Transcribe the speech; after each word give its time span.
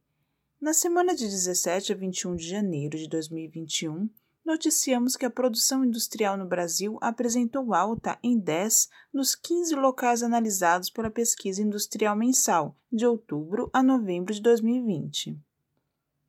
Na 0.59 0.73
semana 0.73 1.15
de 1.15 1.27
17 1.27 1.93
a 1.93 1.95
21 1.95 2.37
de 2.37 2.49
janeiro 2.49 2.97
de 2.97 3.07
2021, 3.07 4.09
noticiamos 4.45 5.17
que 5.17 5.25
a 5.25 5.31
produção 5.31 5.85
industrial 5.85 6.37
no 6.37 6.47
Brasil 6.47 6.99
apresentou 7.01 7.73
alta 7.73 8.19
em 8.23 8.39
10 8.39 8.89
dos 9.13 9.35
15 9.35 9.75
locais 9.75 10.23
analisados 10.23 10.91
pela 10.91 11.11
Pesquisa 11.11 11.63
Industrial 11.63 12.15
Mensal, 12.15 12.77
de 12.93 13.07
outubro 13.07 13.71
a 13.73 13.83
novembro 13.83 14.35
de 14.35 14.43
2020. 14.43 15.39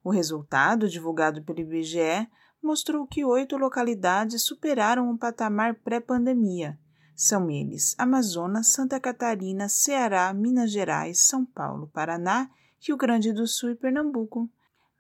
O 0.03 0.09
resultado, 0.09 0.87
divulgado 0.87 1.43
pelo 1.43 1.59
IBGE, 1.59 2.27
mostrou 2.61 3.05
que 3.05 3.25
oito 3.25 3.57
localidades 3.57 4.43
superaram 4.43 5.11
o 5.11 5.17
patamar 5.17 5.75
pré-pandemia. 5.75 6.79
São 7.15 7.49
eles 7.49 7.95
Amazonas, 7.97 8.71
Santa 8.71 8.99
Catarina, 8.99 9.69
Ceará, 9.69 10.33
Minas 10.33 10.71
Gerais, 10.71 11.19
São 11.19 11.45
Paulo, 11.45 11.89
Paraná, 11.93 12.49
Rio 12.79 12.97
Grande 12.97 13.31
do 13.31 13.47
Sul 13.47 13.71
e 13.71 13.75
Pernambuco. 13.75 14.49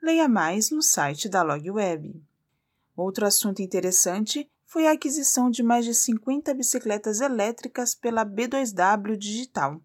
Leia 0.01 0.27
mais 0.27 0.71
no 0.71 0.81
site 0.81 1.27
da 1.27 1.43
LogWeb. 1.43 2.23
Outro 2.95 3.25
assunto 3.25 3.61
interessante 3.61 4.49
foi 4.65 4.87
a 4.87 4.91
aquisição 4.91 5.49
de 5.49 5.61
mais 5.61 5.85
de 5.85 5.93
50 5.93 6.53
bicicletas 6.53 7.19
elétricas 7.19 7.93
pela 7.93 8.25
B2W 8.25 9.17
Digital. 9.17 9.81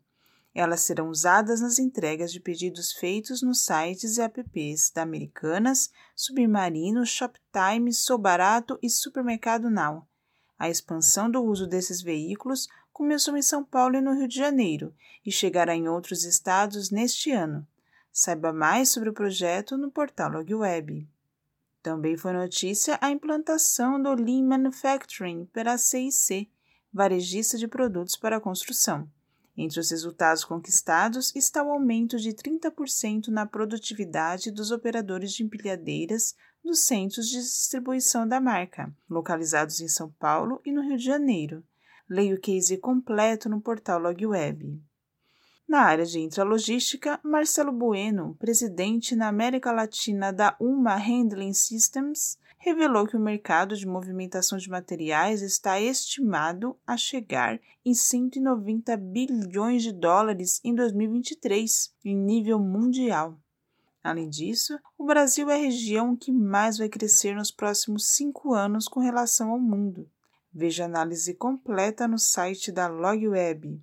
Elas 0.55 0.81
serão 0.81 1.09
usadas 1.09 1.61
nas 1.61 1.79
entregas 1.79 2.33
de 2.33 2.41
pedidos 2.41 2.93
feitos 2.93 3.41
nos 3.43 3.65
sites 3.65 4.17
e 4.17 4.23
apps 4.23 4.91
da 4.91 5.03
Americanas, 5.03 5.91
Submarino, 6.15 7.07
Shoptime, 7.07 7.93
Sou 7.93 8.19
Barato 8.19 8.79
e 8.83 8.91
Supermercado 8.91 9.71
Now. 9.71 10.07
A 10.59 10.69
expansão 10.69 11.31
do 11.31 11.43
uso 11.43 11.67
desses 11.67 12.03
veículos 12.03 12.69
começou 12.93 13.37
em 13.37 13.43
São 13.43 13.65
Paulo 13.65 13.97
e 13.97 14.01
no 14.01 14.13
Rio 14.13 14.29
de 14.29 14.37
Janeiro 14.37 14.95
e 15.25 15.33
chegará 15.33 15.75
em 15.75 15.89
outros 15.89 16.25
estados 16.25 16.91
neste 16.91 17.31
ano. 17.31 17.67
Saiba 18.13 18.53
mais 18.53 18.91
sobre 18.91 19.09
o 19.09 19.15
projeto 19.15 19.79
no 19.79 19.91
portal 19.91 20.31
LogWeb. 20.31 21.09
Também 21.83 22.17
foi 22.17 22.33
notícia 22.33 22.99
a 23.01 23.11
implantação 23.11 24.01
do 24.01 24.13
Lean 24.13 24.45
Manufacturing 24.45 25.47
pela 25.47 25.79
CIC, 25.79 26.51
varejista 26.93 27.57
de 27.57 27.67
produtos 27.67 28.17
para 28.17 28.37
a 28.37 28.41
construção. 28.41 29.09
Entre 29.57 29.81
os 29.81 29.91
resultados 29.91 30.45
conquistados 30.45 31.35
está 31.35 31.63
o 31.63 31.71
aumento 31.71 32.19
de 32.19 32.31
30% 32.33 33.29
na 33.29 33.47
produtividade 33.47 34.51
dos 34.51 34.71
operadores 34.71 35.33
de 35.33 35.43
empilhadeiras 35.43 36.35
dos 36.63 36.81
centros 36.81 37.29
de 37.29 37.39
distribuição 37.39 38.27
da 38.29 38.41
marca, 38.41 38.95
localizados 39.09 39.81
em 39.81 39.89
São 39.89 40.11
Paulo 40.13 40.61
e 40.65 40.73
no 40.73 40.83
Rio 40.83 40.97
de 40.97 41.05
Janeiro. 41.05 41.65
Leia 42.09 42.35
o 42.35 42.41
case 42.41 42.77
completo 42.77 43.49
no 43.49 43.61
portal 43.61 44.01
LogWeb. 44.01 44.81
Na 45.71 45.83
área 45.83 46.05
de 46.05 46.19
intralogística, 46.19 47.21
Marcelo 47.23 47.71
Bueno, 47.71 48.35
presidente 48.41 49.15
na 49.15 49.29
América 49.29 49.71
Latina 49.71 50.33
da 50.33 50.57
UMA 50.59 50.97
Handling 50.97 51.53
Systems, 51.53 52.37
revelou 52.59 53.07
que 53.07 53.17
o 53.17 53.21
mercado 53.21 53.77
de 53.77 53.87
movimentação 53.87 54.59
de 54.59 54.69
materiais 54.69 55.43
está 55.43 55.81
estimado 55.81 56.77
a 56.85 56.97
chegar 56.97 57.61
em 57.85 57.95
190 57.95 58.97
bilhões 58.97 59.85
de 59.85 59.93
dólares 59.93 60.61
em 60.65 60.75
2023, 60.75 61.95
em 62.05 62.17
nível 62.17 62.59
mundial. 62.59 63.39
Além 64.03 64.29
disso, 64.29 64.77
o 64.99 65.07
Brasil 65.07 65.49
é 65.49 65.55
a 65.55 65.63
região 65.63 66.17
que 66.17 66.33
mais 66.33 66.79
vai 66.79 66.89
crescer 66.89 67.37
nos 67.37 67.53
próximos 67.53 68.09
cinco 68.09 68.55
anos 68.55 68.89
com 68.89 68.99
relação 68.99 69.53
ao 69.53 69.61
mundo. 69.61 70.11
Veja 70.53 70.83
a 70.83 70.87
análise 70.87 71.33
completa 71.33 72.09
no 72.09 72.19
site 72.19 72.73
da 72.73 72.89
LogWeb. 72.89 73.81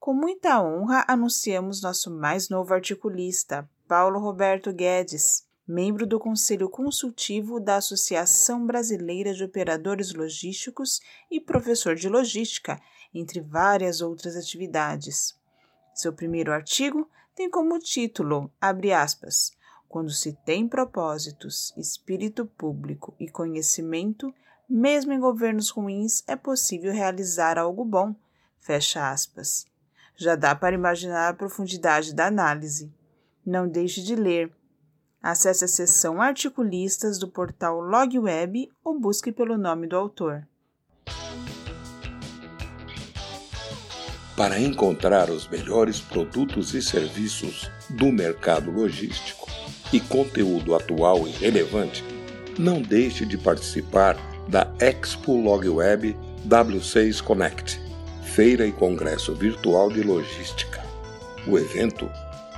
Com 0.00 0.14
muita 0.14 0.62
honra, 0.62 1.04
anunciamos 1.08 1.82
nosso 1.82 2.08
mais 2.08 2.48
novo 2.48 2.72
articulista, 2.72 3.68
Paulo 3.88 4.20
Roberto 4.20 4.72
Guedes, 4.72 5.44
membro 5.66 6.06
do 6.06 6.20
Conselho 6.20 6.70
Consultivo 6.70 7.58
da 7.58 7.76
Associação 7.76 8.64
Brasileira 8.64 9.34
de 9.34 9.42
Operadores 9.42 10.14
Logísticos 10.14 11.00
e 11.28 11.40
professor 11.40 11.96
de 11.96 12.08
logística, 12.08 12.80
entre 13.12 13.40
várias 13.40 14.00
outras 14.00 14.36
atividades. 14.36 15.36
Seu 15.92 16.12
primeiro 16.12 16.52
artigo 16.52 17.10
tem 17.34 17.50
como 17.50 17.78
título, 17.80 18.50
abre 18.60 18.92
aspas, 18.92 19.50
quando 19.88 20.10
se 20.10 20.32
tem 20.44 20.68
propósitos, 20.68 21.74
espírito 21.76 22.46
público 22.46 23.14
e 23.18 23.28
conhecimento, 23.28 24.32
mesmo 24.68 25.12
em 25.12 25.18
governos 25.18 25.70
ruins 25.70 26.22
é 26.28 26.36
possível 26.36 26.92
realizar 26.92 27.58
algo 27.58 27.84
bom, 27.84 28.14
fecha 28.60 29.10
aspas. 29.10 29.66
Já 30.20 30.34
dá 30.34 30.52
para 30.52 30.74
imaginar 30.74 31.28
a 31.28 31.32
profundidade 31.32 32.12
da 32.12 32.26
análise. 32.26 32.92
Não 33.46 33.68
deixe 33.68 34.02
de 34.02 34.16
ler. 34.16 34.50
Acesse 35.22 35.64
a 35.64 35.68
seção 35.68 36.20
Articulistas 36.20 37.20
do 37.20 37.28
portal 37.28 37.80
LogWeb 37.80 38.68
ou 38.84 38.98
busque 38.98 39.30
pelo 39.30 39.56
nome 39.56 39.86
do 39.86 39.96
autor. 39.96 40.44
Para 44.36 44.58
encontrar 44.58 45.30
os 45.30 45.46
melhores 45.48 46.00
produtos 46.00 46.74
e 46.74 46.82
serviços 46.82 47.70
do 47.88 48.10
mercado 48.10 48.72
logístico 48.72 49.48
e 49.92 50.00
conteúdo 50.00 50.74
atual 50.74 51.28
e 51.28 51.30
relevante, 51.30 52.04
não 52.58 52.82
deixe 52.82 53.24
de 53.24 53.38
participar 53.38 54.16
da 54.48 54.66
Expo 54.80 55.36
LogWeb 55.40 56.16
W6 56.44 57.22
Connect 57.22 57.87
Feira 58.34 58.66
e 58.66 58.72
Congresso 58.72 59.34
Virtual 59.34 59.90
de 59.90 60.02
Logística. 60.02 60.82
O 61.46 61.58
evento, 61.58 62.10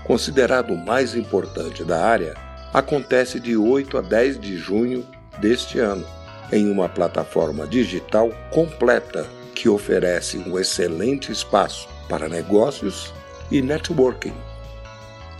considerado 0.04 0.74
o 0.74 0.76
mais 0.76 1.14
importante 1.14 1.84
da 1.84 2.04
área, 2.04 2.34
acontece 2.74 3.38
de 3.40 3.56
8 3.56 3.98
a 3.98 4.00
10 4.00 4.40
de 4.40 4.56
junho 4.56 5.06
deste 5.40 5.78
ano, 5.78 6.04
em 6.52 6.68
uma 6.70 6.88
plataforma 6.88 7.66
digital 7.66 8.30
completa 8.50 9.28
que 9.54 9.68
oferece 9.68 10.38
um 10.38 10.58
excelente 10.58 11.30
espaço 11.30 11.86
para 12.08 12.28
negócios 12.28 13.14
e 13.50 13.62
networking. 13.62 14.34